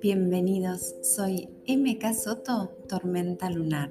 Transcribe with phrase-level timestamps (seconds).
[0.00, 3.90] Bienvenidos, soy MK Soto, Tormenta Lunar,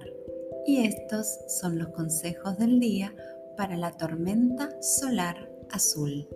[0.66, 3.16] y estos son los consejos del día
[3.56, 6.28] para la tormenta solar azul,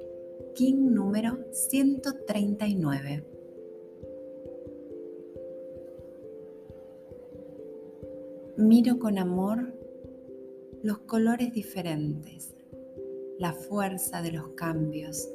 [0.56, 3.26] King número 139.
[8.58, 9.74] Miro con amor
[10.84, 12.56] los colores diferentes,
[13.42, 15.28] la fuerza de los cambios,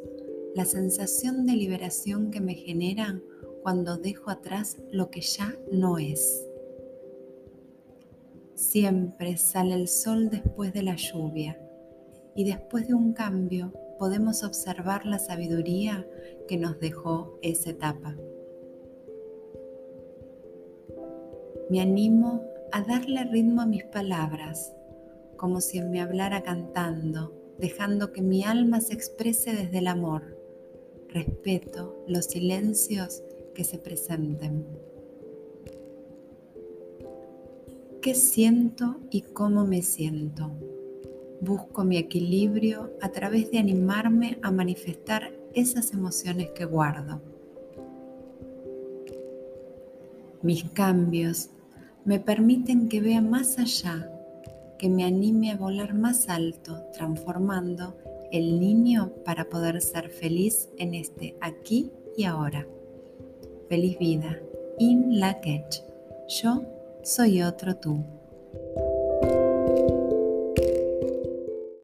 [0.55, 3.20] la sensación de liberación que me generan
[3.64, 6.47] cuando dejo atrás lo que ya no es.
[8.55, 11.61] Siempre sale el sol después de la lluvia
[12.37, 16.06] y después de un cambio podemos observar la sabiduría
[16.47, 18.14] que nos dejó esa etapa.
[21.70, 24.73] Me animo a darle ritmo a mis palabras,
[25.36, 30.23] como si me hablara cantando, dejando que mi alma se exprese desde el amor.
[31.09, 33.22] Respeto los silencios
[33.55, 34.67] que se presenten.
[38.03, 40.53] ¿Qué siento y cómo me siento?
[41.41, 47.20] Busco mi equilibrio a través de animarme a manifestar esas emociones que guardo.
[50.42, 51.50] Mis cambios
[52.05, 54.16] me permiten que vea más allá,
[54.78, 57.96] que me anime a volar más alto, transformando
[58.32, 62.66] el niño para poder ser feliz en este aquí y ahora.
[63.69, 64.38] Feliz vida.
[64.78, 65.41] In la
[66.28, 66.64] Yo
[67.02, 68.04] soy otro tú.